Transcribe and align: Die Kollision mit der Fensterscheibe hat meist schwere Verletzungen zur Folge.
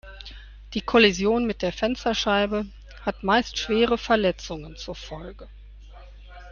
Die 0.73 0.81
Kollision 0.81 1.45
mit 1.45 1.61
der 1.61 1.71
Fensterscheibe 1.71 2.65
hat 3.05 3.21
meist 3.21 3.59
schwere 3.59 3.99
Verletzungen 3.99 4.75
zur 4.75 4.95
Folge. 4.95 5.47